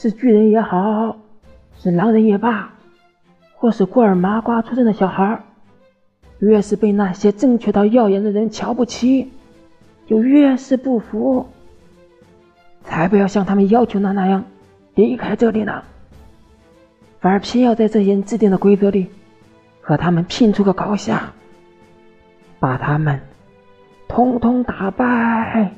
[0.00, 1.16] 是巨人也好，
[1.76, 2.72] 是狼人也罢，
[3.56, 5.42] 或是孤儿麻瓜出生的小孩，
[6.38, 9.32] 越是被那些正确到耀眼的人瞧不起，
[10.06, 11.48] 就越是不服。
[12.84, 14.44] 才不要像他们要求的那样
[14.94, 15.82] 离开这里呢？
[17.18, 19.08] 反而偏要在这些制定的规则里
[19.80, 21.32] 和他们拼出个高下。
[22.60, 23.20] 把他们
[24.06, 25.72] 通通打败。